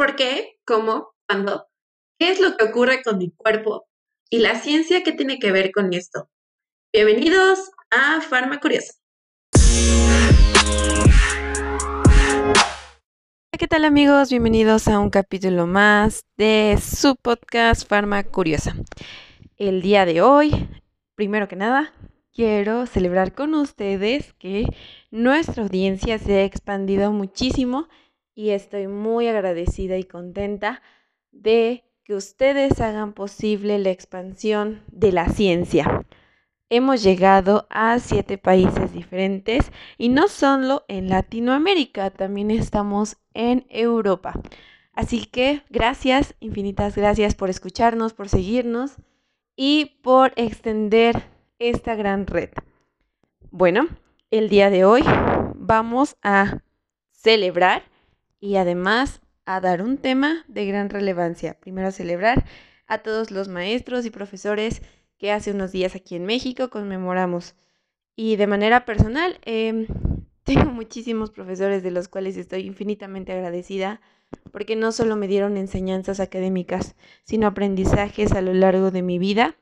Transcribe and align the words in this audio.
¿Por 0.00 0.16
qué? 0.16 0.58
¿Cómo? 0.64 1.10
¿Cuándo? 1.28 1.68
¿Qué 2.18 2.30
es 2.30 2.40
lo 2.40 2.56
que 2.56 2.64
ocurre 2.64 3.02
con 3.02 3.18
mi 3.18 3.32
cuerpo? 3.32 3.86
¿Y 4.30 4.38
la 4.38 4.54
ciencia 4.54 5.02
qué 5.02 5.12
tiene 5.12 5.38
que 5.38 5.52
ver 5.52 5.72
con 5.72 5.92
esto? 5.92 6.30
Bienvenidos 6.90 7.70
a 7.90 8.22
Farma 8.22 8.60
Curiosa. 8.60 8.94
¿Qué 13.52 13.68
tal 13.68 13.84
amigos? 13.84 14.30
Bienvenidos 14.30 14.88
a 14.88 14.98
un 14.98 15.10
capítulo 15.10 15.66
más 15.66 16.24
de 16.38 16.78
su 16.82 17.14
podcast 17.16 17.86
Farma 17.86 18.24
Curiosa. 18.24 18.74
El 19.58 19.82
día 19.82 20.06
de 20.06 20.22
hoy, 20.22 20.66
primero 21.14 21.46
que 21.46 21.56
nada, 21.56 21.92
quiero 22.32 22.86
celebrar 22.86 23.34
con 23.34 23.52
ustedes 23.52 24.32
que 24.38 24.64
nuestra 25.10 25.62
audiencia 25.62 26.18
se 26.18 26.38
ha 26.38 26.44
expandido 26.44 27.12
muchísimo 27.12 27.86
y 28.40 28.52
estoy 28.52 28.88
muy 28.88 29.28
agradecida 29.28 29.98
y 29.98 30.04
contenta 30.04 30.80
de 31.30 31.84
que 32.04 32.14
ustedes 32.14 32.80
hagan 32.80 33.12
posible 33.12 33.78
la 33.78 33.90
expansión 33.90 34.80
de 34.90 35.12
la 35.12 35.28
ciencia. 35.28 36.06
Hemos 36.70 37.02
llegado 37.02 37.66
a 37.68 37.98
siete 37.98 38.38
países 38.38 38.94
diferentes 38.94 39.70
y 39.98 40.08
no 40.08 40.26
solo 40.26 40.86
en 40.88 41.10
Latinoamérica, 41.10 42.08
también 42.08 42.50
estamos 42.50 43.18
en 43.34 43.66
Europa. 43.68 44.32
Así 44.94 45.26
que 45.26 45.62
gracias, 45.68 46.34
infinitas 46.40 46.96
gracias 46.96 47.34
por 47.34 47.50
escucharnos, 47.50 48.14
por 48.14 48.30
seguirnos 48.30 48.92
y 49.54 49.98
por 50.02 50.32
extender 50.36 51.24
esta 51.58 51.94
gran 51.94 52.26
red. 52.26 52.48
Bueno, 53.50 53.86
el 54.30 54.48
día 54.48 54.70
de 54.70 54.86
hoy 54.86 55.02
vamos 55.56 56.16
a 56.22 56.62
celebrar 57.10 57.89
y 58.40 58.56
además 58.56 59.20
a 59.44 59.60
dar 59.60 59.82
un 59.82 59.98
tema 59.98 60.44
de 60.48 60.66
gran 60.66 60.90
relevancia. 60.90 61.54
Primero 61.60 61.88
a 61.88 61.92
celebrar 61.92 62.44
a 62.86 62.98
todos 62.98 63.30
los 63.30 63.48
maestros 63.48 64.06
y 64.06 64.10
profesores 64.10 64.82
que 65.18 65.32
hace 65.32 65.52
unos 65.52 65.70
días 65.72 65.94
aquí 65.94 66.16
en 66.16 66.24
México 66.24 66.70
conmemoramos. 66.70 67.54
Y 68.16 68.36
de 68.36 68.46
manera 68.46 68.84
personal, 68.84 69.38
em, 69.42 69.86
tengo 70.44 70.72
muchísimos 70.72 71.30
profesores 71.30 71.82
de 71.82 71.90
los 71.90 72.08
cuales 72.08 72.36
estoy 72.36 72.66
infinitamente 72.66 73.32
agradecida 73.32 74.00
porque 74.52 74.76
no 74.76 74.92
solo 74.92 75.16
me 75.16 75.28
dieron 75.28 75.56
enseñanzas 75.56 76.20
académicas, 76.20 76.94
sino 77.24 77.46
aprendizajes 77.46 78.32
a 78.32 78.40
lo 78.40 78.54
largo 78.54 78.90
de 78.90 79.02
mi 79.02 79.18
vida 79.18 79.56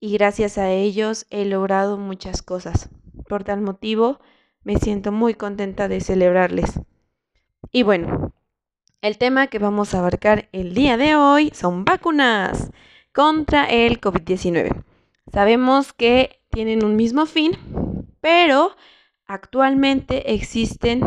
y 0.00 0.12
gracias 0.12 0.58
a 0.58 0.70
ellos 0.70 1.26
he 1.30 1.44
logrado 1.44 1.98
muchas 1.98 2.42
cosas. 2.42 2.88
Por 3.28 3.44
tal 3.44 3.60
motivo, 3.60 4.18
me 4.64 4.76
siento 4.76 5.12
muy 5.12 5.34
contenta 5.34 5.88
de 5.88 6.00
celebrarles. 6.00 6.80
Y 7.72 7.82
bueno, 7.82 8.32
el 9.02 9.18
tema 9.18 9.46
que 9.46 9.58
vamos 9.58 9.94
a 9.94 9.98
abarcar 9.98 10.48
el 10.52 10.74
día 10.74 10.96
de 10.96 11.16
hoy 11.16 11.50
son 11.54 11.84
vacunas 11.84 12.70
contra 13.12 13.64
el 13.64 14.00
COVID-19. 14.00 14.84
Sabemos 15.32 15.92
que 15.92 16.40
tienen 16.50 16.84
un 16.84 16.96
mismo 16.96 17.26
fin, 17.26 17.52
pero 18.20 18.76
actualmente 19.26 20.34
existen 20.34 21.02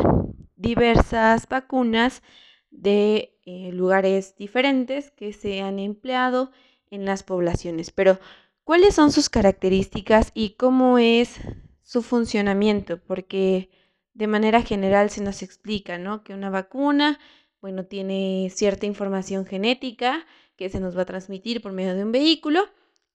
diversas 0.56 1.48
vacunas 1.50 2.24
de 2.72 3.38
eh, 3.46 3.72
lugares 3.74 4.36
diferentes 4.38 5.12
que 5.12 5.34
se 5.34 5.62
han 5.62 5.80
empleado 5.80 6.52
en 6.90 7.06
las 7.06 7.24
poblaciones. 7.24 7.92
Pero 7.92 8.20
¿Cuáles 8.64 8.96
son 8.96 9.12
sus 9.12 9.30
características 9.30 10.32
y 10.34 10.52
cómo 10.52 10.98
es 10.98 11.36
su 11.82 12.02
funcionamiento? 12.02 12.98
Porque 12.98 13.70
de 14.14 14.28
manera 14.28 14.62
general 14.62 15.10
se 15.10 15.24
nos 15.24 15.42
explica, 15.42 15.98
¿no? 15.98 16.24
Que 16.24 16.34
una 16.34 16.50
vacuna, 16.50 17.20
bueno, 17.62 17.86
tiene 17.86 18.52
cierta 18.54 18.86
información 18.86 19.46
genética 19.46 20.26
que 20.56 20.70
se 20.70 20.80
nos 20.80 20.98
va 20.98 21.04
a 21.04 21.06
transmitir 21.06 21.62
por 21.62 21.72
medio 21.72 21.96
de 21.96 22.04
un 22.04 22.12
vehículo 22.12 22.66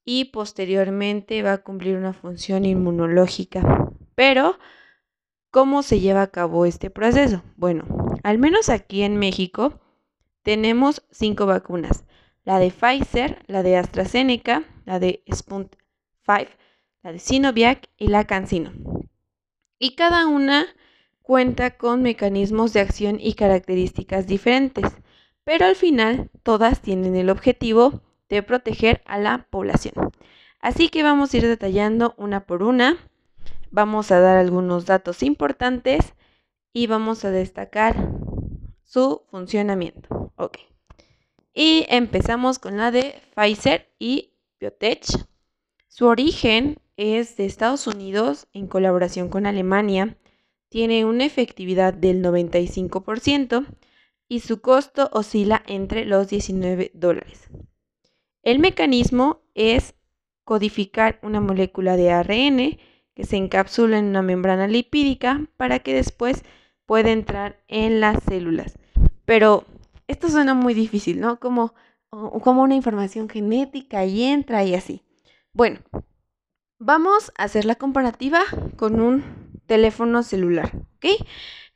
y 0.05 0.27
posteriormente 0.27 1.43
va 1.43 1.53
a 1.55 1.63
cumplir 1.63 1.97
una 1.97 2.13
función 2.13 2.65
inmunológica. 2.65 3.91
Pero, 4.15 4.59
¿cómo 5.51 5.83
se 5.83 6.01
lleva 6.01 6.23
a 6.23 6.31
cabo 6.31 6.67
este 6.67 6.91
proceso? 6.91 7.43
Bueno, 7.57 7.85
al 8.25 8.39
menos 8.39 8.69
aquí 8.69 9.03
en 9.03 9.19
México 9.19 9.81
tenemos 10.43 11.03
cinco 11.11 11.47
vacunas 11.47 12.05
la 12.49 12.59
de 12.59 12.71
Pfizer, 12.71 13.45
la 13.47 13.63
de 13.63 13.77
AstraZeneca, 13.77 14.65
la 14.87 14.99
de 14.99 15.23
Spunt 15.31 15.77
5, 16.25 16.51
la 17.03 17.13
de 17.13 17.19
Sinovac 17.19 17.91
y 17.99 18.09
la 18.09 18.27
CanSino. 18.27 18.73
Y 19.79 19.97
cada 19.97 20.27
una 20.27 20.67
cuenta 21.29 21.73
con 21.73 22.01
mecanismos 22.01 22.73
de 22.73 22.81
acción 22.81 23.19
y 23.21 23.35
características 23.35 24.27
diferentes, 24.27 24.87
pero 25.45 25.67
al 25.67 25.77
final 25.77 26.31
todas 26.43 26.81
tienen 26.81 27.17
el 27.17 27.29
objetivo 27.29 28.01
de 28.31 28.43
proteger 28.43 29.03
a 29.05 29.19
la 29.19 29.47
población. 29.51 29.93
Así 30.59 30.89
que 30.89 31.03
vamos 31.03 31.35
a 31.35 31.37
ir 31.37 31.47
detallando 31.47 32.15
una 32.17 32.47
por 32.47 32.63
una, 32.63 32.97
vamos 33.71 34.11
a 34.11 34.21
dar 34.21 34.39
algunos 34.39 34.87
datos 34.87 35.23
importantes 35.23 36.15
y 36.73 36.87
vamos 36.87 37.27
a 37.27 37.31
destacar 37.31 37.95
su 38.83 39.21
funcionamiento. 39.31 40.33
Okay. 40.37 40.65
Y 41.53 41.85
empezamos 41.91 42.59
con 42.59 42.79
la 42.79 42.91
de 42.91 43.21
Pfizer 43.37 43.87
y 43.99 44.33
Biotech. 44.59 45.05
Su 45.89 46.07
origen 46.07 46.79
es 46.97 47.37
de 47.37 47.45
Estados 47.45 47.87
Unidos 47.87 48.47
en 48.55 48.67
colaboración 48.67 49.29
con 49.29 49.45
Alemania. 49.45 50.17
Tiene 50.69 51.05
una 51.05 51.25
efectividad 51.25 51.95
del 51.95 52.23
95% 52.23 53.67
y 54.29 54.41
su 54.41 54.61
costo 54.61 55.09
oscila 55.13 55.63
entre 55.67 56.05
los 56.05 56.29
19 56.29 56.91
dólares. 56.95 57.49
El 58.43 58.59
mecanismo 58.59 59.43
es 59.55 59.95
codificar 60.45 61.19
una 61.23 61.41
molécula 61.41 61.97
de 61.97 62.11
ARN 62.11 62.79
que 63.15 63.25
se 63.25 63.37
encapsula 63.37 63.99
en 63.99 64.07
una 64.07 64.23
membrana 64.23 64.69
lipídica 64.69 65.47
para 65.57 65.81
que 65.81 65.95
después 65.95 66.45
pueda 66.87 67.11
entrar 67.11 67.63
en 67.69 68.01
las 68.01 68.23
células. 68.25 68.79
Pero 69.25 69.65
esto 70.07 70.31
suena 70.31 70.55
muy 70.55 70.73
difícil, 70.73 71.21
¿no? 71.21 71.41
Como, 71.41 71.75
como 72.11 72.63
una 72.63 72.75
información 72.75 73.29
genética 73.29 74.07
y 74.07 74.25
entra 74.25 74.65
y 74.65 74.75
así. 74.75 75.03
Bueno, 75.53 75.81
vamos 76.79 77.33
a 77.37 77.45
hacer 77.45 77.65
la 77.65 77.75
comparativa 77.75 78.41
con 78.77 79.01
un 79.01 79.38
teléfono 79.69 80.25
celular, 80.25 80.73
¿ok? 80.97 81.07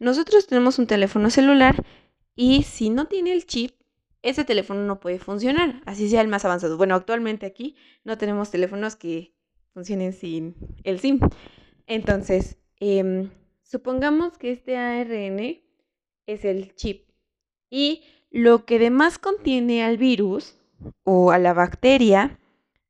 Nosotros 0.00 0.48
tenemos 0.48 0.80
un 0.80 0.88
teléfono 0.88 1.30
celular 1.30 1.84
y 2.34 2.64
si 2.64 2.90
no 2.90 3.06
tiene 3.06 3.32
el 3.32 3.46
chip, 3.46 3.76
ese 4.22 4.44
teléfono 4.44 4.84
no 4.84 4.98
puede 4.98 5.20
funcionar, 5.20 5.80
así 5.86 6.08
sea 6.08 6.20
el 6.20 6.28
más 6.28 6.44
avanzado. 6.44 6.76
Bueno, 6.76 6.96
actualmente 6.96 7.46
aquí 7.46 7.76
no 8.02 8.18
tenemos 8.18 8.50
teléfonos 8.50 8.96
que 8.96 9.34
funcionen 9.72 10.12
sin 10.12 10.56
el 10.82 10.98
SIM. 10.98 11.20
Entonces, 11.86 12.56
em, 12.80 13.30
supongamos 13.62 14.38
que 14.38 14.52
este 14.52 14.76
ARN 14.76 15.62
es 16.26 16.44
el 16.44 16.74
chip 16.74 17.08
y 17.70 18.02
lo 18.30 18.64
que 18.64 18.76
además 18.76 19.18
contiene 19.18 19.84
al 19.84 19.98
virus 19.98 20.56
o 21.04 21.30
a 21.30 21.38
la 21.38 21.52
bacteria 21.52 22.38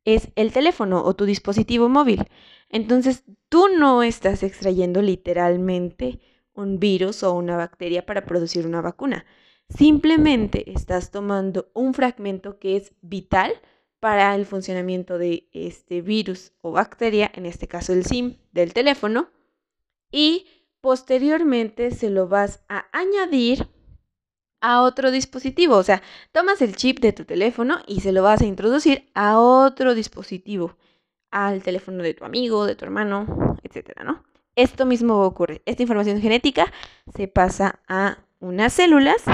es 0.05 0.31
el 0.37 0.53
teléfono 0.53 1.03
o 1.05 1.15
tu 1.15 1.25
dispositivo 1.25 1.89
móvil. 1.89 2.25
Entonces, 2.73 3.25
tú 3.49 3.69
no 3.69 4.03
estás 4.03 4.43
extrayendo 4.43 5.03
literalmente 5.03 6.19
un 6.55 6.81
virus 6.81 7.23
o 7.23 7.33
una 7.35 7.57
bacteria 7.57 8.05
para 8.05 8.25
producir 8.25 8.67
una 8.67 8.81
vacuna. 8.81 9.25
Simplemente 9.69 10.71
estás 10.73 11.11
tomando 11.11 11.71
un 11.75 11.95
fragmento 11.95 12.59
que 12.59 12.77
es 12.77 12.93
vital 13.01 13.53
para 14.01 14.35
el 14.35 14.47
funcionamiento 14.47 15.17
de 15.17 15.49
este 15.53 16.03
virus 16.03 16.53
o 16.61 16.73
bacteria, 16.73 17.31
en 17.35 17.47
este 17.47 17.69
caso 17.69 17.93
el 17.93 18.05
SIM 18.05 18.39
del 18.51 18.73
teléfono, 18.73 19.31
y 20.11 20.47
posteriormente 20.81 21.93
se 21.93 22.11
lo 22.11 22.27
vas 22.27 22.65
a 22.69 22.87
añadir 22.93 23.69
a 24.61 24.83
otro 24.83 25.11
dispositivo. 25.11 25.77
O 25.77 25.83
sea, 25.83 26.03
tomas 26.33 26.63
el 26.63 26.75
chip 26.75 27.01
de 27.01 27.13
tu 27.13 27.25
teléfono 27.25 27.79
y 27.87 28.01
se 28.01 28.13
lo 28.13 28.23
vas 28.23 28.41
a 28.41 28.47
introducir 28.47 29.11
a 29.15 29.39
otro 29.39 29.95
dispositivo, 29.95 30.77
al 31.33 31.63
teléfono 31.63 32.03
de 32.05 32.15
tu 32.15 32.25
amigo, 32.25 32.67
de 32.67 32.77
tu 32.77 32.85
hermano, 32.85 33.57
etcétera, 33.65 34.05
¿no? 34.05 34.23
Esto 34.55 34.87
mismo 34.87 35.23
ocurre. 35.23 35.63
Esta 35.65 35.83
información 35.83 36.21
genética 36.21 36.71
se 37.17 37.27
pasa 37.27 37.81
a 37.89 38.19
unas 38.39 38.75
células 38.75 39.25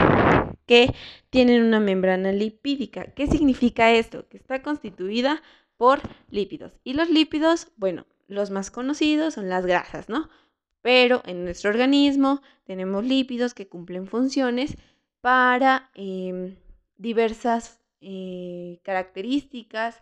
que 0.64 0.94
tienen 1.30 1.64
una 1.64 1.80
membrana 1.80 2.30
lipídica. 2.30 3.06
¿Qué 3.12 3.26
significa 3.26 3.90
esto? 3.92 4.28
Que 4.28 4.36
está 4.36 4.62
constituida 4.62 5.42
por 5.76 6.00
lípidos. 6.30 6.72
Y 6.84 6.94
los 6.94 7.10
lípidos, 7.10 7.72
bueno, 7.76 8.06
los 8.28 8.50
más 8.50 8.70
conocidos 8.70 9.34
son 9.34 9.48
las 9.48 9.66
grasas, 9.66 10.08
¿no? 10.08 10.28
Pero 10.82 11.22
en 11.26 11.44
nuestro 11.44 11.70
organismo 11.70 12.42
tenemos 12.64 13.04
lípidos 13.04 13.54
que 13.54 13.68
cumplen 13.68 14.06
funciones 14.06 14.76
para 15.20 15.90
em, 15.94 16.56
diversas 16.96 17.80
eh, 18.00 18.78
características 18.84 20.00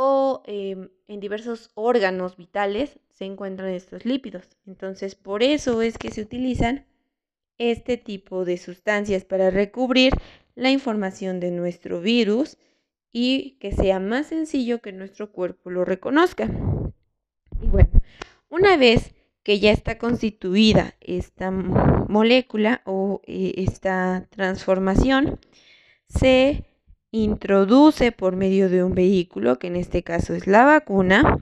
o 0.00 0.44
em, 0.46 0.90
en 1.08 1.18
diversos 1.18 1.72
órganos 1.74 2.36
vitales 2.36 3.00
se 3.10 3.24
encuentran 3.24 3.70
estos 3.70 4.04
lípidos. 4.04 4.44
Entonces, 4.64 5.16
por 5.16 5.42
eso 5.42 5.82
es 5.82 5.98
que 5.98 6.12
se 6.12 6.22
utilizan 6.22 6.86
este 7.58 7.96
tipo 7.96 8.44
de 8.44 8.58
sustancias 8.58 9.24
para 9.24 9.50
recubrir 9.50 10.12
la 10.54 10.70
información 10.70 11.40
de 11.40 11.50
nuestro 11.50 12.00
virus 12.00 12.58
y 13.10 13.56
que 13.58 13.72
sea 13.72 13.98
más 13.98 14.28
sencillo 14.28 14.80
que 14.80 14.92
nuestro 14.92 15.32
cuerpo 15.32 15.68
lo 15.68 15.84
reconozca. 15.84 16.48
Y 17.60 17.66
bueno, 17.66 17.90
una 18.50 18.76
vez 18.76 19.16
que 19.42 19.58
ya 19.58 19.72
está 19.72 19.98
constituida 19.98 20.94
esta 21.00 21.50
molécula 21.50 22.82
o 22.84 23.20
eh, 23.26 23.54
esta 23.56 24.28
transformación, 24.30 25.40
se 26.08 26.64
introduce 27.10 28.12
por 28.12 28.36
medio 28.36 28.68
de 28.68 28.84
un 28.84 28.94
vehículo, 28.94 29.58
que 29.58 29.68
en 29.68 29.76
este 29.76 30.02
caso 30.02 30.34
es 30.34 30.46
la 30.46 30.64
vacuna, 30.64 31.40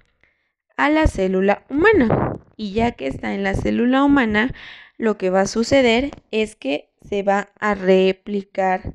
a 0.77 0.91
la 0.91 1.07
célula 1.07 1.65
humana. 1.69 2.39
Y 2.57 2.73
ya 2.73 2.93
que 2.93 3.07
está 3.07 3.35
en 3.35 3.43
la 3.43 3.55
célula 3.55 4.05
humana, 4.05 4.55
lo 4.97 5.19
que 5.19 5.31
va 5.31 5.43
a 5.43 5.47
suceder 5.47 6.11
es 6.31 6.57
que 6.57 6.91
se 7.09 7.23
va 7.23 7.51
a 7.59 7.75
replicar 7.75 8.95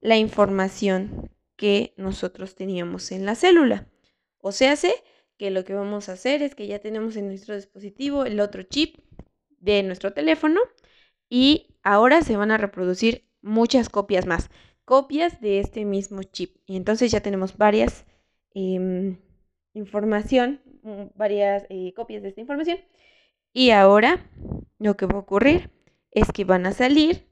la 0.00 0.16
información 0.16 1.30
que 1.56 1.94
nosotros 1.96 2.54
teníamos 2.54 3.12
en 3.12 3.26
la 3.26 3.34
célula. 3.34 3.88
O 4.38 4.52
sea, 4.52 4.74
que 5.36 5.50
lo 5.50 5.64
que 5.64 5.74
vamos 5.74 6.08
a 6.08 6.12
hacer 6.12 6.42
es 6.42 6.54
que 6.54 6.66
ya 6.66 6.78
tenemos 6.78 7.16
en 7.16 7.28
nuestro 7.28 7.56
dispositivo 7.56 8.24
el 8.24 8.40
otro 8.40 8.62
chip 8.62 8.96
de 9.58 9.82
nuestro 9.82 10.12
teléfono 10.12 10.60
y 11.28 11.74
ahora 11.82 12.22
se 12.22 12.36
van 12.36 12.50
a 12.50 12.58
reproducir 12.58 13.26
muchas 13.42 13.88
copias 13.88 14.26
más, 14.26 14.50
copias 14.86 15.40
de 15.42 15.60
este 15.60 15.84
mismo 15.84 16.22
chip. 16.22 16.56
Y 16.64 16.76
entonces 16.76 17.10
ya 17.10 17.20
tenemos 17.20 17.58
varias 17.58 18.06
em, 18.54 19.18
información, 19.74 20.62
mm, 20.82 21.08
varias 21.14 21.66
eh, 21.68 21.92
copias 21.94 22.22
de 22.22 22.30
esta 22.30 22.40
información. 22.40 22.78
Y 23.52 23.70
ahora 23.70 24.24
lo 24.78 24.96
que 24.96 25.04
va 25.04 25.16
a 25.16 25.18
ocurrir 25.18 25.70
es 26.12 26.32
que 26.32 26.44
van 26.44 26.64
a 26.64 26.72
salir 26.72 27.26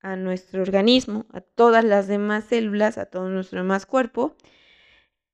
a 0.00 0.14
nuestro 0.16 0.62
organismo, 0.62 1.26
a 1.32 1.40
todas 1.40 1.82
las 1.84 2.06
demás 2.06 2.44
células, 2.44 2.98
a 2.98 3.06
todo 3.06 3.28
nuestro 3.30 3.60
demás 3.60 3.86
cuerpo, 3.86 4.36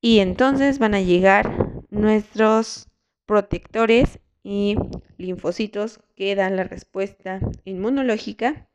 y 0.00 0.20
entonces 0.20 0.78
van 0.78 0.94
a 0.94 1.02
llegar 1.02 1.84
nuestros 1.90 2.88
protectores 3.26 4.20
y 4.42 4.76
linfocitos 5.18 6.00
que 6.14 6.34
dan 6.36 6.56
la 6.56 6.64
respuesta 6.64 7.40
inmunológica 7.64 8.69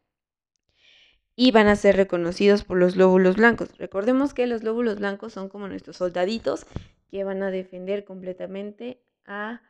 y 1.36 1.52
van 1.52 1.68
a 1.68 1.76
ser 1.76 1.98
reconocidos 1.98 2.64
por 2.64 2.78
los 2.78 2.96
lóbulos 2.96 3.36
blancos. 3.36 3.78
Recordemos 3.78 4.34
que 4.34 4.48
los 4.48 4.64
lóbulos 4.64 5.00
blancos 5.00 5.34
son 5.34 5.50
como 5.50 5.68
nuestros 5.68 5.98
soldaditos 5.98 6.66
que 7.10 7.24
van 7.24 7.44
a 7.44 7.52
defender 7.52 8.06
completamente 8.06 9.02
a 9.26 9.62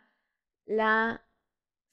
la 0.65 1.25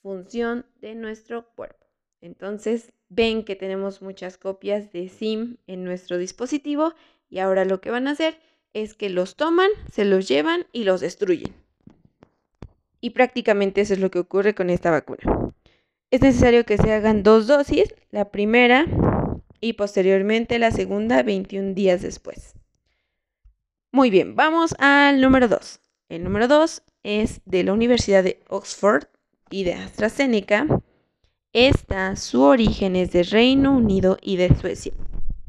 función 0.03 0.67
de 0.81 0.95
nuestro 0.95 1.49
cuerpo. 1.55 1.87
Entonces, 2.21 2.93
ven 3.09 3.45
que 3.45 3.57
tenemos 3.57 4.03
muchas 4.03 4.39
copias 4.39 4.93
de 4.93 5.09
SIM 5.09 5.57
en 5.67 5.85
nuestro 5.85 6.19
dispositivo 6.19 6.95
y 7.29 7.39
ahora 7.39 7.65
lo 7.65 7.81
que 7.81 7.91
van 7.91 8.09
a 8.09 8.13
hacer 8.13 8.39
es 8.75 8.95
que 8.95 9.11
los 9.11 9.37
toman, 9.37 9.71
se 9.91 10.05
los 10.05 10.29
llevan 10.29 10.67
y 10.73 10.85
los 10.85 11.01
destruyen. 11.01 11.55
Y 13.01 13.11
prácticamente 13.11 13.81
eso 13.81 13.95
es 13.95 14.01
lo 14.01 14.11
que 14.11 14.21
ocurre 14.21 14.55
con 14.55 14.71
esta 14.71 14.91
vacuna. 14.91 15.53
Es 16.11 16.21
necesario 16.21 16.65
que 16.65 16.79
se 16.79 16.93
hagan 16.93 17.23
dos 17.23 17.47
dosis, 17.47 17.95
la 18.11 18.31
primera 18.31 18.87
y 19.63 19.73
posteriormente 19.73 20.59
la 20.59 20.71
segunda 20.73 21.23
21 21.23 21.73
días 21.73 22.03
después. 22.03 22.53
Muy 23.91 24.11
bien, 24.11 24.37
vamos 24.37 24.75
al 24.79 25.23
número 25.23 25.49
2. 25.49 25.81
El 26.11 26.25
número 26.25 26.49
2 26.49 26.83
es 27.05 27.41
de 27.47 27.65
la 27.65 27.73
Universidad 27.73 28.23
de 28.23 28.43
Oxford 28.51 29.05
y 29.51 29.65
de 29.65 29.73
AstraZeneca 29.73 30.67
esta, 31.55 32.17
su 32.17 32.41
origen 32.41 32.97
es 32.97 33.13
de 33.13 33.25
Reino 33.25 33.77
Unido 33.77 34.17
y 34.23 34.39
de 34.39 34.57
Suecia. 34.57 34.95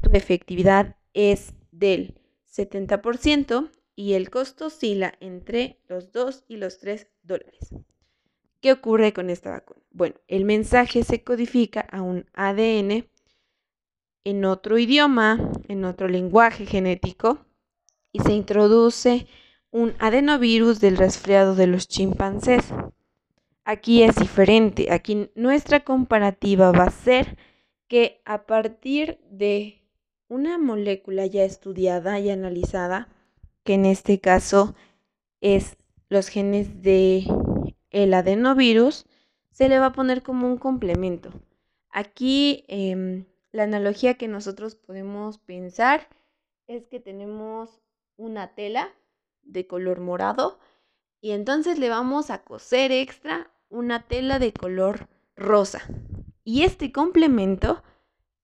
Su 0.02 0.10
efectividad 0.12 0.96
es 1.14 1.54
del 1.72 2.20
70% 2.54 3.70
y 3.96 4.12
el 4.12 4.28
costo 4.28 4.66
oscila 4.66 5.14
entre 5.20 5.80
los 5.88 6.12
2 6.12 6.44
y 6.46 6.58
los 6.58 6.78
3 6.78 7.06
dólares. 7.22 7.70
¿Qué 8.60 8.72
ocurre 8.72 9.14
con 9.14 9.30
esta 9.30 9.50
vacuna? 9.50 9.80
Bueno, 9.92 10.16
el 10.28 10.44
mensaje 10.44 11.04
se 11.04 11.24
codifica 11.24 11.80
a 11.80 12.02
un 12.02 12.26
ADN 12.34 13.06
en 14.24 14.44
otro 14.44 14.78
idioma, 14.78 15.52
en 15.68 15.84
otro 15.84 16.08
lenguaje 16.08 16.66
genético, 16.66 17.38
y 18.12 18.20
se 18.20 18.32
introduce 18.32 19.26
un 19.70 19.94
adenovirus 19.98 20.80
del 20.80 20.96
resfriado 20.96 21.54
de 21.54 21.66
los 21.66 21.88
chimpancés. 21.88 22.72
Aquí 23.64 24.02
es 24.02 24.16
diferente. 24.16 24.92
Aquí 24.92 25.30
nuestra 25.34 25.80
comparativa 25.84 26.70
va 26.70 26.84
a 26.84 26.90
ser 26.90 27.36
que 27.88 28.20
a 28.24 28.46
partir 28.46 29.18
de 29.30 29.82
una 30.28 30.58
molécula 30.58 31.26
ya 31.26 31.44
estudiada 31.44 32.18
y 32.20 32.30
analizada, 32.30 33.08
que 33.64 33.74
en 33.74 33.86
este 33.86 34.20
caso 34.20 34.74
es 35.40 35.76
los 36.08 36.28
genes 36.28 36.82
de 36.82 37.24
el 37.90 38.14
adenovirus, 38.14 39.06
se 39.50 39.68
le 39.68 39.78
va 39.78 39.86
a 39.86 39.92
poner 39.92 40.22
como 40.22 40.46
un 40.46 40.58
complemento. 40.58 41.30
Aquí 41.90 42.64
em, 42.68 43.24
la 43.54 43.62
analogía 43.62 44.14
que 44.14 44.26
nosotros 44.26 44.74
podemos 44.74 45.38
pensar 45.38 46.08
es 46.66 46.88
que 46.88 46.98
tenemos 46.98 47.80
una 48.16 48.52
tela 48.56 48.92
de 49.44 49.68
color 49.68 50.00
morado 50.00 50.58
y 51.20 51.30
entonces 51.30 51.78
le 51.78 51.88
vamos 51.88 52.30
a 52.30 52.42
coser 52.42 52.90
extra 52.90 53.52
una 53.68 54.08
tela 54.08 54.40
de 54.40 54.52
color 54.52 55.08
rosa. 55.36 55.82
Y 56.42 56.64
este 56.64 56.90
complemento 56.90 57.84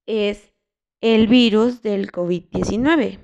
es 0.06 0.54
el 1.00 1.26
virus 1.26 1.82
del 1.82 2.12
COVID-19, 2.12 3.18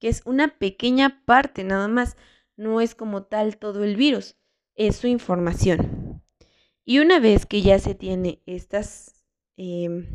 que 0.00 0.08
es 0.08 0.22
una 0.24 0.58
pequeña 0.58 1.22
parte 1.26 1.62
nada 1.62 1.86
más, 1.86 2.16
no 2.56 2.80
es 2.80 2.96
como 2.96 3.22
tal 3.22 3.56
todo 3.56 3.84
el 3.84 3.94
virus, 3.94 4.36
es 4.74 4.96
su 4.96 5.06
información. 5.06 6.24
Y 6.84 6.98
una 6.98 7.20
vez 7.20 7.46
que 7.46 7.62
ya 7.62 7.78
se 7.78 7.94
tiene 7.94 8.42
esta 8.46 8.80
em, 9.56 10.08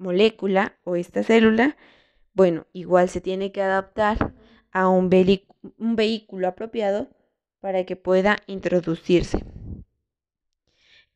molécula 0.00 0.78
o 0.82 0.96
esta 0.96 1.22
célula, 1.22 1.76
bueno, 2.32 2.66
igual 2.72 3.08
se 3.08 3.20
tiene 3.20 3.52
que 3.52 3.62
adaptar 3.62 4.34
a 4.72 4.88
un 4.88 5.10
vehículo 5.10 6.48
apropiado 6.48 7.08
para 7.60 7.84
que 7.84 7.96
pueda 7.96 8.38
introducirse. 8.46 9.44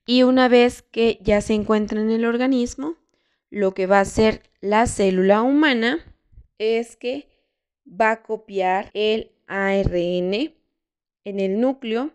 Y 0.07 0.23
una 0.23 0.49
vez 0.49 0.83
que 0.83 1.19
ya 1.23 1.41
se 1.41 1.55
encuentra 1.55 2.01
en 2.01 2.11
el 2.11 2.27
organismo, 2.27 2.97
lo 3.51 3.73
que 3.73 3.87
va 3.87 3.99
a 3.99 4.03
hacer 4.03 4.43
la 4.61 4.87
célula 4.87 5.43
humana 5.43 5.99
es 6.59 6.97
que 6.97 7.29
va 7.89 8.11
a 8.11 8.23
copiar 8.23 8.91
el 8.93 9.33
ARN 9.47 10.55
en 11.25 11.41
el 11.41 11.61
núcleo 11.61 12.13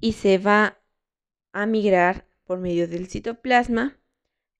y 0.00 0.12
se 0.12 0.38
va 0.38 0.78
a 1.52 1.66
migrar 1.66 2.26
por 2.44 2.58
medio 2.58 2.86
del 2.88 3.08
citoplasma 3.08 3.98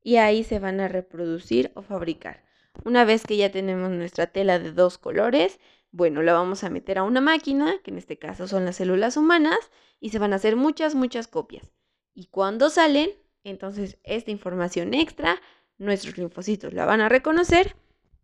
y 0.02 0.16
ahí 0.16 0.44
se 0.44 0.58
van 0.58 0.80
a 0.80 0.88
reproducir 0.88 1.70
o 1.74 1.82
fabricar. 1.82 2.44
Una 2.84 3.04
vez 3.04 3.24
que 3.26 3.36
ya 3.36 3.50
tenemos 3.50 3.90
nuestra 3.90 4.28
tela 4.28 4.58
de 4.58 4.72
dos 4.72 4.98
colores, 4.98 5.58
bueno, 5.90 6.22
la 6.22 6.32
vamos 6.32 6.64
a 6.64 6.70
meter 6.70 6.98
a 6.98 7.02
una 7.02 7.20
máquina, 7.20 7.76
que 7.82 7.90
en 7.90 7.98
este 7.98 8.18
caso 8.18 8.46
son 8.46 8.64
las 8.64 8.76
células 8.76 9.16
humanas, 9.16 9.58
y 10.00 10.10
se 10.10 10.18
van 10.18 10.32
a 10.32 10.36
hacer 10.36 10.56
muchas, 10.56 10.94
muchas 10.94 11.26
copias. 11.26 11.72
Y 12.14 12.26
cuando 12.26 12.70
salen, 12.70 13.10
entonces 13.44 13.98
esta 14.04 14.30
información 14.30 14.94
extra, 14.94 15.40
nuestros 15.78 16.18
linfocitos 16.18 16.72
la 16.72 16.84
van 16.84 17.00
a 17.00 17.08
reconocer 17.08 17.76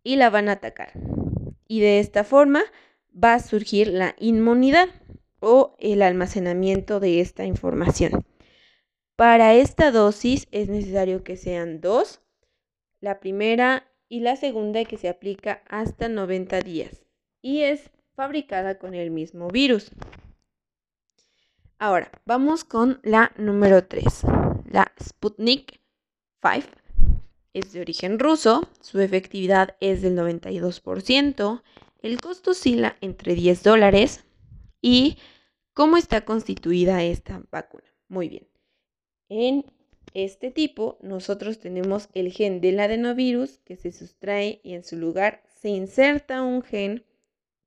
y 0.03 0.17
la 0.17 0.29
van 0.29 0.49
a 0.49 0.53
atacar. 0.53 0.91
Y 1.67 1.79
de 1.79 1.99
esta 1.99 2.23
forma 2.23 2.63
va 3.11 3.33
a 3.33 3.39
surgir 3.39 3.87
la 3.87 4.15
inmunidad 4.19 4.89
o 5.39 5.75
el 5.79 6.01
almacenamiento 6.01 6.99
de 6.99 7.21
esta 7.21 7.45
información. 7.45 8.25
Para 9.15 9.53
esta 9.53 9.91
dosis 9.91 10.47
es 10.51 10.67
necesario 10.67 11.23
que 11.23 11.37
sean 11.37 11.79
dos, 11.79 12.19
la 12.99 13.21
primera 13.21 13.87
y 14.09 14.19
la 14.19 14.35
segunda 14.35 14.83
que 14.83 14.97
se 14.97 15.07
aplica 15.07 15.63
hasta 15.69 16.09
90 16.09 16.59
días 16.59 17.05
y 17.41 17.61
es 17.61 17.91
fabricada 18.15 18.77
con 18.77 18.93
el 18.93 19.11
mismo 19.11 19.47
virus. 19.47 19.91
Ahora, 21.77 22.11
vamos 22.25 22.65
con 22.65 22.99
la 23.03 23.31
número 23.37 23.85
3. 23.85 24.23
La 24.69 24.91
Sputnik 25.01 25.79
5 26.41 26.67
es 27.53 27.71
de 27.71 27.79
origen 27.79 28.19
ruso, 28.19 28.67
su 28.81 28.99
efectividad 28.99 29.77
es 29.79 30.01
del 30.01 30.17
92%, 30.17 31.61
el 32.01 32.19
costo 32.19 32.51
oscila 32.51 32.97
entre 32.99 33.33
10 33.33 33.63
dólares 33.63 34.25
y 34.81 35.17
¿cómo 35.73 35.95
está 35.95 36.25
constituida 36.25 37.01
esta 37.03 37.41
vacuna? 37.49 37.87
Muy 38.09 38.27
bien. 38.27 38.54
En 39.29 39.65
este 40.13 40.51
tipo 40.51 40.97
nosotros 41.01 41.59
tenemos 41.59 42.09
el 42.13 42.31
gen 42.31 42.61
del 42.61 42.79
adenovirus 42.79 43.59
que 43.65 43.75
se 43.75 43.91
sustrae 43.91 44.61
y 44.63 44.73
en 44.73 44.83
su 44.83 44.97
lugar 44.97 45.41
se 45.47 45.69
inserta 45.69 46.41
un 46.41 46.61
gen 46.61 47.03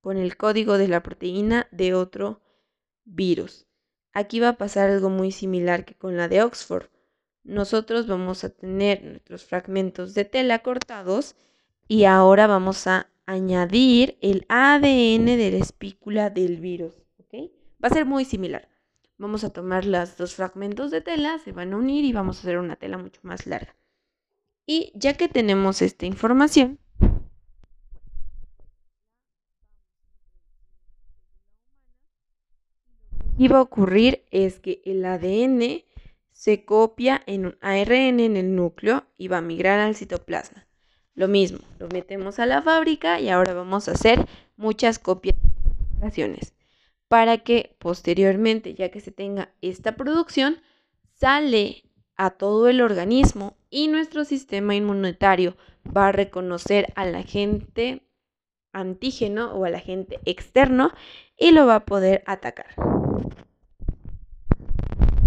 con 0.01 0.17
el 0.17 0.37
código 0.37 0.79
de 0.79 0.89
la 0.89 1.03
proteína 1.03 1.69
de 1.73 1.95
otro 1.95 2.41
virus. 3.05 3.67
Aquí 4.13 4.41
va 4.41 4.51
a 4.51 4.57
pasar 4.57 4.91
algo 4.91 5.11
muy 5.11 5.33
similar 5.33 5.85
que 5.85 5.95
con 5.95 6.17
la 6.17 6.29
de 6.29 6.43
Oxford. 6.43 6.87
Nosotros 7.45 8.07
vamos 8.07 8.45
a 8.45 8.51
tener 8.51 9.05
nuestros 9.05 9.45
fragmentos 9.45 10.15
de 10.15 10.25
tela 10.25 10.61
cortados 10.61 11.35
Y 11.91 12.05
ahora 12.05 12.47
vamos 12.47 12.87
a 12.87 13.11
añadir 13.25 14.19
el 14.21 14.45
ADN 14.49 15.25
de 15.25 15.51
la 15.53 15.59
espícula 15.59 16.31
del 16.31 16.59
virus. 16.59 16.95
¿ok? 17.19 17.51
Va 17.83 17.89
a 17.89 17.95
ser 17.95 18.05
muy 18.05 18.25
similar. 18.25 18.69
Vamos 19.19 19.43
a 19.45 19.51
tomar 19.51 19.85
los 19.85 20.17
dos 20.17 20.35
fragmentos 20.35 20.91
de 20.91 21.01
tela, 21.01 21.39
se 21.41 21.53
van 21.53 21.73
a 21.73 21.77
unir 21.77 22.05
y 22.05 22.13
vamos 22.13 22.39
a 22.39 22.41
hacer 22.41 22.59
una 22.59 22.77
tela 22.77 22.99
mucho 22.99 23.21
más 23.25 23.47
larga. 23.47 23.75
Y 24.65 24.93
ya 24.95 25.15
que 25.15 25.29
tenemos 25.29 25.83
esta 25.83 26.07
información, 26.07 26.79
va 33.47 33.59
a 33.59 33.63
ocurrir 33.63 34.25
es 34.31 34.61
que 34.61 34.83
el 34.85 35.05
ADN 35.05 35.85
se 36.33 36.65
copia 36.65 37.23
en 37.27 37.47
un 37.47 37.59
ARN 37.61 38.21
en 38.21 38.37
el 38.37 38.55
núcleo 38.55 39.05
y 39.17 39.29
va 39.29 39.39
a 39.39 39.43
migrar 39.43 39.81
al 39.81 39.97
citoplasma. 39.97 40.67
Lo 41.15 41.27
mismo, 41.29 41.59
lo 41.79 41.89
metemos 41.89 42.39
a 42.39 42.47
la 42.47 42.63
fábrica 42.63 43.21
y 43.21 43.29
ahora 43.29 43.55
vamos 43.55 43.89
a 43.89 43.93
hacer 43.93 44.27
muchas 44.57 44.99
copias 44.99 45.37
para 47.09 47.39
que 47.39 47.77
posteriormente, 47.79 48.75
ya 48.75 48.91
que 48.91 49.01
se 49.01 49.11
tenga 49.11 49.51
esta 49.63 49.97
producción, 49.97 50.61
sale 51.15 51.85
a 52.17 52.31
todo 52.31 52.69
el 52.69 52.81
organismo 52.81 53.57
y 53.71 53.89
nuestro 53.89 54.25
sistema 54.25 54.75
inmunitario 54.75 55.57
va 55.97 56.09
a 56.09 56.13
reconocer 56.13 56.93
al 56.97 57.15
agente 57.15 58.03
antígeno 58.73 59.53
o 59.53 59.65
al 59.65 59.75
agente 59.75 60.21
externo 60.25 60.93
y 61.37 61.53
lo 61.53 61.67
va 61.67 61.77
a 61.77 61.85
poder 61.85 62.23
atacar. 62.27 62.75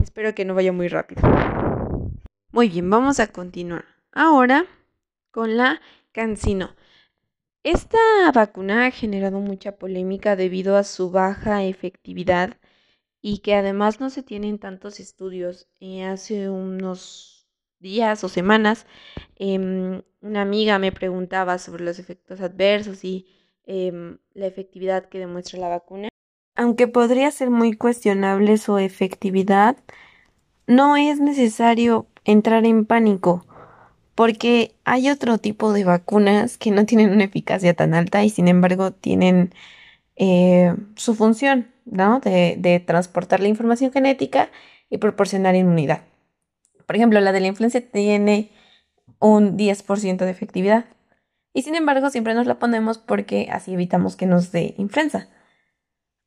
Espero 0.01 0.35
que 0.35 0.45
no 0.45 0.53
vaya 0.53 0.71
muy 0.71 0.87
rápido. 0.87 1.21
Muy 2.51 2.69
bien, 2.69 2.89
vamos 2.89 3.19
a 3.19 3.27
continuar. 3.27 3.85
Ahora 4.11 4.65
con 5.31 5.57
la 5.57 5.81
Cancino. 6.11 6.75
Esta 7.63 7.99
vacuna 8.33 8.87
ha 8.87 8.91
generado 8.91 9.39
mucha 9.39 9.73
polémica 9.75 10.35
debido 10.35 10.77
a 10.77 10.83
su 10.83 11.11
baja 11.11 11.63
efectividad 11.63 12.57
y 13.21 13.39
que 13.39 13.53
además 13.53 13.99
no 13.99 14.09
se 14.09 14.23
tienen 14.23 14.57
tantos 14.57 14.99
estudios. 14.99 15.67
Eh, 15.79 16.03
hace 16.03 16.49
unos 16.49 17.47
días 17.77 18.23
o 18.23 18.29
semanas 18.29 18.87
em, 19.35 20.01
una 20.21 20.41
amiga 20.41 20.79
me 20.79 20.91
preguntaba 20.91 21.59
sobre 21.59 21.83
los 21.83 21.99
efectos 21.99 22.41
adversos 22.41 23.03
y 23.03 23.27
em, 23.65 24.17
la 24.33 24.47
efectividad 24.47 25.05
que 25.05 25.19
demuestra 25.19 25.59
la 25.59 25.67
vacuna. 25.67 26.09
Aunque 26.55 26.87
podría 26.87 27.29
ser 27.29 27.51
muy 27.51 27.73
cuestionable 27.73 28.57
su 28.57 28.79
efectividad, 28.79 29.77
no 30.65 30.97
es 30.97 31.19
necesario 31.19 32.07
entrar 32.23 32.65
en 32.65 32.85
pánico, 32.85 33.45
porque 34.21 34.75
hay 34.85 35.09
otro 35.09 35.39
tipo 35.39 35.73
de 35.73 35.83
vacunas 35.83 36.59
que 36.59 36.69
no 36.69 36.85
tienen 36.85 37.09
una 37.09 37.23
eficacia 37.23 37.73
tan 37.73 37.95
alta 37.95 38.23
y 38.23 38.29
sin 38.29 38.47
embargo 38.47 38.91
tienen 38.91 39.51
eh, 40.15 40.75
su 40.95 41.15
función, 41.15 41.71
¿no? 41.85 42.19
De, 42.19 42.83
transportar 42.85 43.39
la 43.39 43.47
información 43.47 43.91
genética 43.91 44.51
y 44.91 44.99
proporcionar 44.99 45.55
inmunidad. 45.55 46.03
Por 46.85 46.97
ejemplo, 46.97 47.19
la 47.19 47.31
de 47.31 47.39
la 47.39 47.47
influencia 47.47 47.81
tiene 47.81 48.51
un 49.17 49.57
10% 49.57 50.17
de 50.17 50.29
efectividad. 50.29 50.85
Y 51.51 51.63
sin 51.63 51.73
embargo, 51.73 52.11
siempre 52.11 52.35
nos 52.35 52.45
la 52.45 52.59
ponemos 52.59 52.99
porque 52.99 53.47
así 53.51 53.73
evitamos 53.73 54.15
que 54.15 54.27
nos 54.27 54.51
dé 54.51 54.75
influenza. 54.77 55.29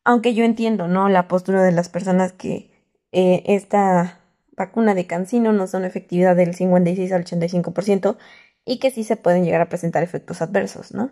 Aunque 0.02 0.34
yo 0.34 0.44
entiendo, 0.44 0.88
¿no? 0.88 1.08
La 1.08 1.28
postura 1.28 1.62
de 1.62 1.70
las 1.70 1.88
personas 1.88 2.32
que 2.32 2.72
eh, 3.12 3.44
esta 3.46 4.23
vacuna 4.56 4.94
de 4.94 5.06
cancino 5.06 5.52
no 5.52 5.66
son 5.66 5.84
efectividad 5.84 6.36
del 6.36 6.54
56 6.54 7.12
al 7.12 7.24
85% 7.24 8.16
y 8.64 8.78
que 8.78 8.90
sí 8.90 9.04
se 9.04 9.16
pueden 9.16 9.44
llegar 9.44 9.60
a 9.60 9.68
presentar 9.68 10.02
efectos 10.02 10.42
adversos, 10.42 10.92
¿no? 10.92 11.10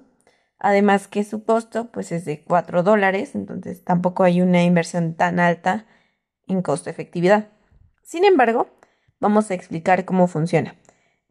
Además 0.59 1.09
que 1.09 1.25
su 1.25 1.45
costo 1.45 1.91
pues 1.91 2.13
es 2.13 2.25
de 2.25 2.43
4 2.45 2.83
dólares, 2.83 3.35
entonces 3.35 3.83
tampoco 3.85 4.23
hay 4.23 4.41
una 4.41 4.63
inversión 4.63 5.15
tan 5.15 5.41
alta 5.41 5.87
en 6.47 6.63
costo-efectividad. 6.63 7.49
Sin 8.03 8.25
embargo, 8.25 8.69
vamos 9.19 9.51
a 9.51 9.55
explicar 9.55 10.05
cómo 10.05 10.29
funciona. 10.29 10.77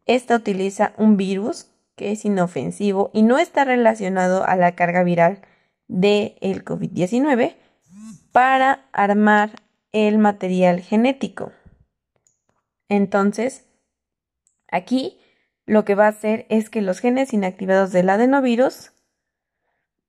Esta 0.04 0.36
utiliza 0.36 0.92
un 0.98 1.16
virus 1.16 1.68
que 1.96 2.12
es 2.12 2.24
inofensivo 2.24 3.10
y 3.12 3.22
no 3.22 3.38
está 3.38 3.64
relacionado 3.64 4.44
a 4.44 4.56
la 4.56 4.74
carga 4.74 5.02
viral 5.02 5.40
del 5.88 6.34
el 6.40 6.64
COVID-19 6.64 7.54
para 8.32 8.86
armar 8.92 9.62
el 9.92 10.18
material 10.18 10.80
genético. 10.80 11.52
Entonces, 12.92 13.64
aquí 14.68 15.18
lo 15.64 15.86
que 15.86 15.94
va 15.94 16.04
a 16.04 16.10
hacer 16.10 16.44
es 16.50 16.68
que 16.68 16.82
los 16.82 17.00
genes 17.00 17.32
inactivados 17.32 17.90
del 17.90 18.10
adenovirus 18.10 18.92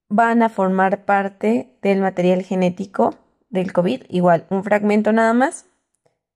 van 0.10 0.44
a 0.44 0.50
formar 0.50 1.06
parte 1.06 1.78
del 1.82 2.02
material 2.02 2.44
genético 2.44 3.16
del 3.50 3.72
COVID, 3.72 4.04
igual 4.10 4.48
un 4.50 4.66
fragmento 4.66 5.14
nada 5.14 5.34
más, 5.34 5.66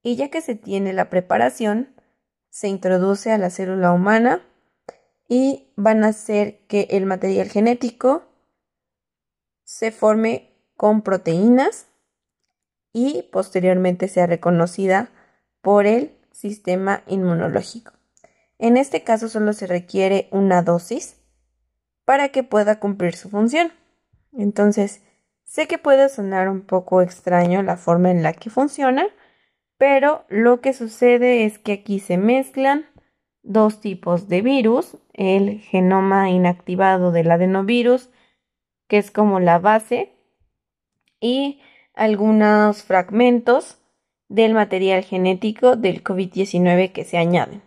y 0.02 0.16
ya 0.16 0.30
que 0.30 0.40
se 0.40 0.54
tiene 0.54 0.94
la 0.94 1.10
preparación, 1.10 1.94
se 2.48 2.68
introduce 2.68 3.30
a 3.30 3.36
la 3.36 3.50
célula 3.50 3.92
humana 3.92 4.40
y 5.28 5.70
van 5.76 6.02
a 6.02 6.08
hacer 6.08 6.60
que 6.66 6.88
el 6.92 7.04
material 7.04 7.50
genético 7.50 8.22
se 9.64 9.92
forme 9.92 10.54
con 10.78 11.02
proteínas 11.02 11.88
y 12.94 13.24
posteriormente 13.32 14.08
sea 14.08 14.26
reconocida 14.26 15.10
por 15.60 15.84
el 15.84 16.17
sistema 16.38 17.02
inmunológico. 17.08 17.92
En 18.58 18.76
este 18.76 19.02
caso 19.02 19.28
solo 19.28 19.52
se 19.52 19.66
requiere 19.66 20.28
una 20.30 20.62
dosis 20.62 21.20
para 22.04 22.28
que 22.28 22.44
pueda 22.44 22.78
cumplir 22.78 23.16
su 23.16 23.28
función. 23.28 23.72
Entonces, 24.32 25.02
sé 25.42 25.66
que 25.66 25.78
puede 25.78 26.08
sonar 26.08 26.48
un 26.48 26.62
poco 26.62 27.02
extraño 27.02 27.62
la 27.64 27.76
forma 27.76 28.12
en 28.12 28.22
la 28.22 28.34
que 28.34 28.50
funciona, 28.50 29.06
pero 29.78 30.24
lo 30.28 30.60
que 30.60 30.74
sucede 30.74 31.44
es 31.44 31.58
que 31.58 31.72
aquí 31.72 31.98
se 31.98 32.18
mezclan 32.18 32.86
dos 33.42 33.80
tipos 33.80 34.28
de 34.28 34.40
virus, 34.40 34.96
el 35.14 35.58
genoma 35.58 36.30
inactivado 36.30 37.10
del 37.10 37.32
adenovirus 37.32 38.10
que 38.86 38.98
es 38.98 39.10
como 39.10 39.40
la 39.40 39.58
base, 39.58 40.14
y 41.20 41.60
algunos 41.94 42.84
fragmentos 42.84 43.77
del 44.28 44.54
material 44.54 45.04
genético 45.04 45.76
del 45.76 46.02
COVID-19 46.04 46.92
que 46.92 47.04
se 47.04 47.18
añaden. 47.18 47.62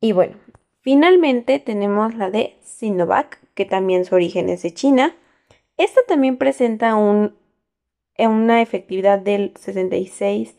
Y 0.00 0.12
bueno, 0.12 0.36
finalmente 0.80 1.58
tenemos 1.58 2.14
la 2.14 2.30
de 2.30 2.56
Sinovac, 2.62 3.40
que 3.54 3.64
también 3.64 4.04
su 4.04 4.14
origen 4.14 4.48
es 4.48 4.62
de 4.62 4.72
China. 4.72 5.16
Esta 5.76 6.00
también 6.06 6.36
presenta 6.36 6.96
un, 6.96 7.36
una 8.18 8.62
efectividad 8.62 9.18
del 9.18 9.52
66 9.56 10.56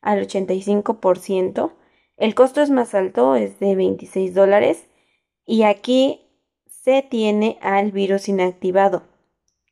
al 0.00 0.26
85%. 0.26 1.72
El 2.16 2.34
costo 2.34 2.62
es 2.62 2.70
más 2.70 2.94
alto, 2.94 3.34
es 3.34 3.58
de 3.58 3.74
26 3.74 4.34
dólares. 4.34 4.86
Y 5.46 5.62
aquí 5.64 6.20
se 6.66 7.02
tiene 7.02 7.58
al 7.60 7.92
virus 7.92 8.28
inactivado, 8.28 9.02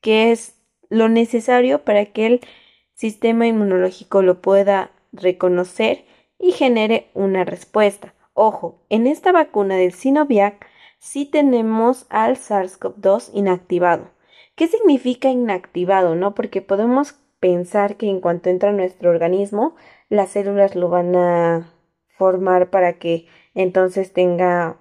que 0.01 0.33
es 0.33 0.57
lo 0.89 1.09
necesario 1.09 1.85
para 1.85 2.07
que 2.07 2.27
el 2.27 2.41
sistema 3.03 3.49
inmunológico 3.49 4.23
lo 4.23 4.41
pueda 4.41 4.93
reconocer 5.13 6.05
y 6.39 6.53
genere 6.53 7.11
una 7.15 7.45
respuesta. 7.45 8.15
Ojo, 8.33 8.79
en 8.91 9.09
esta 9.09 9.33
vacuna 9.33 9.75
del 9.75 9.93
Sinovac 9.93 10.65
sí 11.01 11.27
tenemos 11.27 12.07
al 12.11 12.37
SARS-CoV-2 12.37 13.31
inactivado. 13.35 14.13
¿Qué 14.55 14.69
significa 14.69 15.31
inactivado? 15.31 16.15
No, 16.15 16.37
porque 16.37 16.63
podemos 16.63 17.17
pensar 17.41 17.97
que 17.97 18.09
en 18.09 18.21
cuanto 18.21 18.51
entra 18.51 18.71
a 18.71 18.73
nuestro 18.73 19.11
organismo, 19.11 19.75
las 20.09 20.31
células 20.31 20.77
lo 20.77 20.89
van 20.89 21.17
a 21.17 21.73
formar 22.07 22.71
para 22.71 23.01
que 23.01 23.27
entonces 23.53 24.13
tenga 24.13 24.77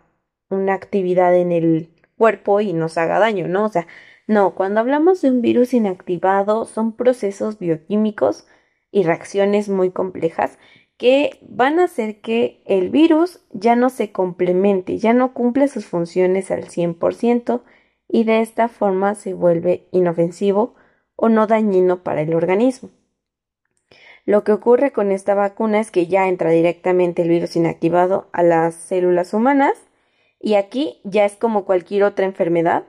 una 0.51 0.75
actividad 0.75 1.35
en 1.35 1.51
el 1.51 1.89
cuerpo 2.19 2.61
y 2.61 2.73
nos 2.73 2.99
haga 2.99 3.17
daño, 3.17 3.47
¿no? 3.47 3.65
O 3.65 3.69
sea, 3.69 3.87
no, 4.31 4.55
cuando 4.55 4.79
hablamos 4.79 5.21
de 5.21 5.29
un 5.29 5.41
virus 5.41 5.73
inactivado 5.73 6.63
son 6.63 6.93
procesos 6.93 7.59
bioquímicos 7.59 8.47
y 8.89 9.03
reacciones 9.03 9.67
muy 9.67 9.91
complejas 9.91 10.57
que 10.95 11.37
van 11.41 11.79
a 11.79 11.83
hacer 11.83 12.21
que 12.21 12.61
el 12.65 12.91
virus 12.91 13.41
ya 13.51 13.75
no 13.75 13.89
se 13.89 14.13
complemente, 14.13 14.97
ya 14.99 15.13
no 15.13 15.33
cumple 15.33 15.67
sus 15.67 15.85
funciones 15.85 16.49
al 16.49 16.63
100% 16.63 17.61
y 18.07 18.23
de 18.23 18.39
esta 18.39 18.69
forma 18.69 19.15
se 19.15 19.33
vuelve 19.33 19.89
inofensivo 19.91 20.75
o 21.17 21.27
no 21.27 21.45
dañino 21.45 22.01
para 22.01 22.21
el 22.21 22.33
organismo. 22.33 22.89
Lo 24.25 24.45
que 24.45 24.53
ocurre 24.53 24.93
con 24.93 25.11
esta 25.11 25.35
vacuna 25.35 25.81
es 25.81 25.91
que 25.91 26.07
ya 26.07 26.29
entra 26.29 26.51
directamente 26.51 27.23
el 27.23 27.27
virus 27.27 27.57
inactivado 27.57 28.29
a 28.31 28.43
las 28.43 28.75
células 28.75 29.33
humanas 29.33 29.73
y 30.39 30.53
aquí 30.53 31.01
ya 31.03 31.25
es 31.25 31.35
como 31.35 31.65
cualquier 31.65 32.03
otra 32.03 32.25
enfermedad, 32.25 32.85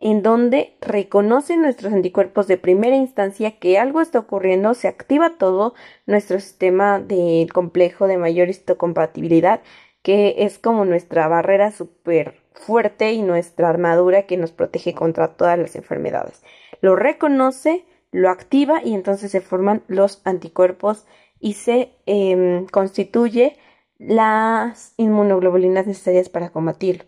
en 0.00 0.22
donde 0.22 0.76
reconocen 0.80 1.62
nuestros 1.62 1.92
anticuerpos 1.92 2.46
de 2.46 2.58
primera 2.58 2.96
instancia 2.96 3.58
que 3.58 3.78
algo 3.78 4.00
está 4.00 4.18
ocurriendo, 4.18 4.74
se 4.74 4.88
activa 4.88 5.38
todo 5.38 5.74
nuestro 6.06 6.38
sistema 6.38 7.00
del 7.00 7.52
complejo 7.52 8.06
de 8.06 8.18
mayor 8.18 8.48
histocompatibilidad, 8.48 9.62
que 10.02 10.36
es 10.38 10.58
como 10.58 10.84
nuestra 10.84 11.28
barrera 11.28 11.70
súper 11.72 12.40
fuerte 12.52 13.12
y 13.12 13.22
nuestra 13.22 13.68
armadura 13.68 14.24
que 14.24 14.36
nos 14.36 14.52
protege 14.52 14.94
contra 14.94 15.34
todas 15.34 15.58
las 15.58 15.76
enfermedades. 15.76 16.42
Lo 16.80 16.96
reconoce, 16.96 17.84
lo 18.12 18.30
activa 18.30 18.82
y 18.84 18.94
entonces 18.94 19.30
se 19.30 19.40
forman 19.40 19.82
los 19.88 20.20
anticuerpos 20.24 21.06
y 21.40 21.54
se 21.54 21.92
em, 22.06 22.66
constituye 22.66 23.56
las 23.98 24.94
inmunoglobulinas 24.96 25.86
necesarias 25.86 26.28
para 26.28 26.50
combatirlo. 26.50 27.04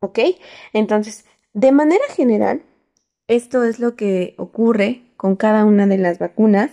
¿Ok? 0.00 0.18
Entonces, 0.72 1.26
de 1.52 1.72
manera 1.72 2.04
general, 2.14 2.62
esto 3.28 3.64
es 3.64 3.78
lo 3.78 3.96
que 3.96 4.34
ocurre 4.38 5.02
con 5.16 5.36
cada 5.36 5.64
una 5.64 5.86
de 5.86 5.98
las 5.98 6.18
vacunas 6.18 6.70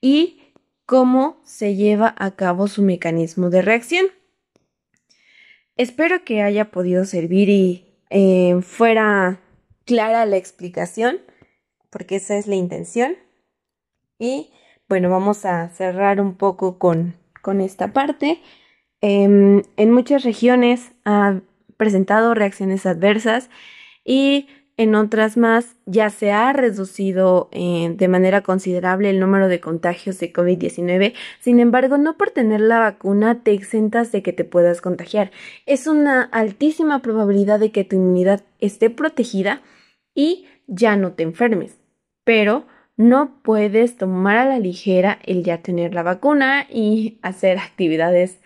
y 0.00 0.40
cómo 0.86 1.40
se 1.44 1.74
lleva 1.76 2.14
a 2.18 2.32
cabo 2.32 2.68
su 2.68 2.82
mecanismo 2.82 3.50
de 3.50 3.62
reacción. 3.62 4.06
Espero 5.76 6.24
que 6.24 6.42
haya 6.42 6.70
podido 6.70 7.04
servir 7.04 7.48
y 7.48 7.94
eh, 8.10 8.60
fuera 8.62 9.40
clara 9.84 10.24
la 10.26 10.36
explicación, 10.36 11.18
porque 11.90 12.16
esa 12.16 12.36
es 12.36 12.46
la 12.46 12.54
intención. 12.54 13.16
Y 14.18 14.50
bueno, 14.88 15.10
vamos 15.10 15.44
a 15.44 15.68
cerrar 15.70 16.20
un 16.20 16.36
poco 16.36 16.78
con, 16.78 17.14
con 17.42 17.60
esta 17.60 17.92
parte. 17.92 18.40
Em, 19.00 19.62
en 19.76 19.92
muchas 19.92 20.22
regiones 20.22 20.92
ha 21.04 21.40
presentado 21.76 22.34
reacciones 22.34 22.86
adversas 22.86 23.50
y 24.04 24.48
en 24.76 24.96
otras 24.96 25.36
más 25.36 25.76
ya 25.86 26.10
se 26.10 26.32
ha 26.32 26.52
reducido 26.52 27.48
eh, 27.52 27.94
de 27.96 28.08
manera 28.08 28.42
considerable 28.42 29.08
el 29.08 29.20
número 29.20 29.46
de 29.46 29.60
contagios 29.60 30.18
de 30.18 30.32
COVID-19. 30.32 31.14
Sin 31.38 31.60
embargo, 31.60 31.96
no 31.96 32.16
por 32.16 32.30
tener 32.30 32.60
la 32.60 32.80
vacuna 32.80 33.42
te 33.44 33.52
exentas 33.52 34.10
de 34.10 34.22
que 34.22 34.32
te 34.32 34.44
puedas 34.44 34.80
contagiar. 34.80 35.30
Es 35.66 35.86
una 35.86 36.22
altísima 36.22 37.02
probabilidad 37.02 37.60
de 37.60 37.70
que 37.70 37.84
tu 37.84 37.94
inmunidad 37.96 38.42
esté 38.58 38.90
protegida 38.90 39.62
y 40.12 40.46
ya 40.66 40.96
no 40.96 41.12
te 41.12 41.22
enfermes. 41.22 41.78
Pero 42.24 42.66
no 42.96 43.40
puedes 43.42 43.96
tomar 43.96 44.38
a 44.38 44.44
la 44.44 44.58
ligera 44.58 45.20
el 45.24 45.44
ya 45.44 45.62
tener 45.62 45.94
la 45.94 46.02
vacuna 46.02 46.66
y 46.68 47.18
hacer 47.22 47.58
actividades 47.58 48.40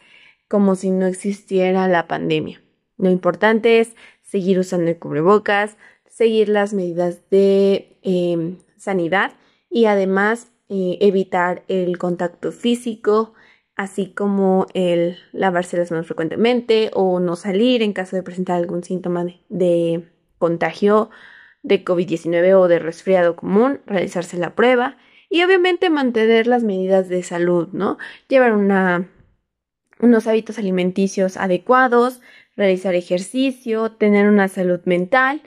como 0.46 0.74
si 0.74 0.90
no 0.90 1.06
existiera 1.06 1.88
la 1.88 2.06
pandemia. 2.06 2.62
Lo 2.98 3.10
importante 3.10 3.80
es 3.80 3.94
seguir 4.28 4.58
usando 4.58 4.90
el 4.90 4.98
cubrebocas, 4.98 5.76
seguir 6.08 6.48
las 6.48 6.74
medidas 6.74 7.28
de 7.30 7.98
em, 8.02 8.58
sanidad 8.76 9.32
y 9.70 9.86
además 9.86 10.52
eh, 10.68 10.98
evitar 11.00 11.64
el 11.68 11.96
contacto 11.96 12.52
físico, 12.52 13.34
así 13.74 14.12
como 14.12 14.66
el 14.74 15.16
lavarse 15.32 15.78
las 15.78 15.90
manos 15.90 16.06
frecuentemente 16.06 16.90
o 16.92 17.20
no 17.20 17.36
salir 17.36 17.82
en 17.82 17.92
caso 17.92 18.16
de 18.16 18.22
presentar 18.22 18.56
algún 18.56 18.84
síntoma 18.84 19.26
de, 19.48 20.04
contagio 20.38 21.10
de 21.62 21.84
COVID-19 21.84 22.54
o 22.54 22.68
de 22.68 22.78
resfriado 22.78 23.36
común, 23.36 23.80
realizarse 23.86 24.36
la 24.38 24.54
prueba 24.54 24.96
y 25.28 25.42
obviamente 25.42 25.90
mantener 25.90 26.46
las 26.46 26.62
medidas 26.62 27.08
de 27.08 27.22
salud, 27.22 27.68
¿no? 27.72 27.98
Llevar 28.28 28.54
una, 28.54 29.08
unos 30.00 30.26
hábitos 30.26 30.58
alimenticios 30.58 31.36
adecuados, 31.36 32.20
realizar 32.58 32.94
ejercicio, 32.94 33.92
tener 33.92 34.28
una 34.28 34.48
salud 34.48 34.80
mental 34.84 35.40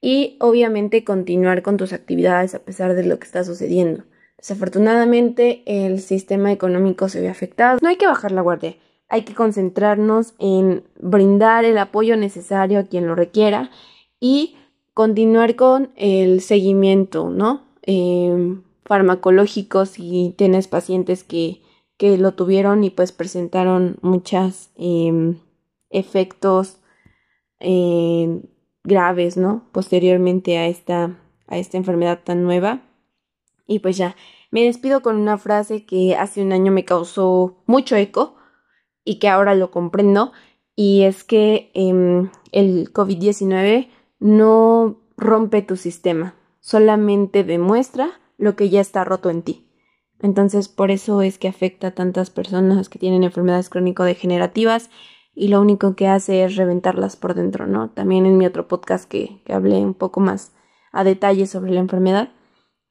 y 0.00 0.36
obviamente 0.40 1.04
continuar 1.04 1.62
con 1.62 1.76
tus 1.76 1.92
actividades 1.92 2.54
a 2.54 2.60
pesar 2.60 2.94
de 2.94 3.04
lo 3.04 3.18
que 3.18 3.26
está 3.26 3.44
sucediendo. 3.44 4.04
Desafortunadamente 4.38 5.62
el 5.66 6.00
sistema 6.00 6.52
económico 6.52 7.08
se 7.08 7.20
ve 7.20 7.28
afectado. 7.28 7.78
No 7.82 7.88
hay 7.88 7.96
que 7.96 8.06
bajar 8.06 8.32
la 8.32 8.40
guardia, 8.40 8.76
hay 9.08 9.22
que 9.22 9.34
concentrarnos 9.34 10.34
en 10.38 10.84
brindar 11.00 11.64
el 11.64 11.76
apoyo 11.78 12.16
necesario 12.16 12.78
a 12.78 12.84
quien 12.84 13.06
lo 13.06 13.16
requiera 13.16 13.70
y 14.20 14.56
continuar 14.94 15.56
con 15.56 15.90
el 15.96 16.40
seguimiento, 16.40 17.28
¿no? 17.28 17.62
Em, 17.82 18.62
farmacológico 18.84 19.84
si 19.84 20.34
tienes 20.38 20.68
pacientes 20.68 21.24
que, 21.24 21.60
que, 21.96 22.18
lo 22.18 22.34
tuvieron 22.34 22.84
y 22.84 22.90
pues 22.90 23.10
presentaron 23.10 23.96
muchos 24.02 24.70
em, 24.76 25.38
efectos 25.92 26.80
eh, 27.60 28.42
graves, 28.84 29.36
¿no? 29.36 29.68
Posteriormente 29.72 30.58
a 30.58 30.66
esta, 30.66 31.18
a 31.46 31.58
esta 31.58 31.76
enfermedad 31.76 32.20
tan 32.24 32.42
nueva. 32.42 32.82
Y 33.66 33.78
pues 33.78 33.96
ya, 33.96 34.16
me 34.50 34.64
despido 34.64 35.02
con 35.02 35.16
una 35.16 35.38
frase 35.38 35.86
que 35.86 36.16
hace 36.16 36.42
un 36.42 36.52
año 36.52 36.72
me 36.72 36.84
causó 36.84 37.62
mucho 37.66 37.96
eco 37.96 38.36
y 39.04 39.18
que 39.18 39.28
ahora 39.28 39.54
lo 39.54 39.70
comprendo. 39.70 40.32
Y 40.74 41.02
es 41.02 41.24
que 41.24 41.70
em, 41.74 42.30
el 42.50 42.92
COVID-19 42.92 43.88
no 44.18 45.00
rompe 45.16 45.62
tu 45.62 45.76
sistema, 45.76 46.34
solamente 46.60 47.44
demuestra 47.44 48.20
lo 48.38 48.56
que 48.56 48.70
ya 48.70 48.80
está 48.80 49.04
roto 49.04 49.30
en 49.30 49.42
ti. 49.42 49.68
Entonces, 50.20 50.68
por 50.68 50.90
eso 50.90 51.20
es 51.22 51.38
que 51.38 51.48
afecta 51.48 51.88
a 51.88 51.94
tantas 51.94 52.30
personas 52.30 52.88
que 52.88 52.98
tienen 52.98 53.24
enfermedades 53.24 53.68
crónico-degenerativas 53.68 54.88
y 55.34 55.48
lo 55.48 55.60
único 55.60 55.96
que 55.96 56.08
hace 56.08 56.44
es 56.44 56.56
reventarlas 56.56 57.16
por 57.16 57.34
dentro, 57.34 57.66
¿no? 57.66 57.90
También 57.90 58.26
en 58.26 58.36
mi 58.36 58.46
otro 58.46 58.68
podcast 58.68 59.08
que, 59.08 59.42
hablé 59.48 59.78
un 59.78 59.94
poco 59.94 60.20
más 60.20 60.52
a 60.92 61.04
detalle 61.04 61.46
sobre 61.46 61.72
la 61.72 61.80
enfermedad, 61.80 62.30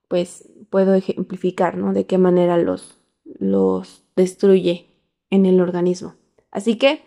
pues 0.07 0.49
puedo 0.69 0.93
ejemplificar, 0.93 1.77
¿no? 1.77 1.93
De 1.93 2.05
qué 2.05 2.17
manera 2.17 2.57
los, 2.57 2.97
los 3.39 4.03
destruye 4.15 4.87
en 5.29 5.45
el 5.45 5.61
organismo. 5.61 6.15
Así 6.51 6.77
que, 6.77 7.03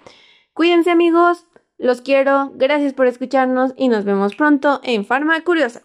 cuídense 0.53 0.91
amigos, 0.91 1.47
los 1.79 2.01
quiero, 2.01 2.53
gracias 2.55 2.93
por 2.93 3.07
escucharnos 3.07 3.75
y 3.77 3.89
nos 3.89 4.05
vemos 4.05 4.37
pronto 4.37 4.81
en 4.85 5.05
Farma 5.05 5.43
Curiosa. 5.43 5.83